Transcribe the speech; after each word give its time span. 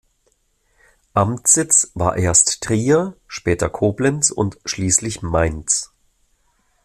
Amtssitz 1.13 1.91
war 1.93 2.17
erst 2.17 2.61
Trier, 2.63 3.15
später 3.27 3.69
Koblenz 3.69 4.31
und 4.31 4.57
schließlich 4.65 5.21
Mainz. 5.21 5.91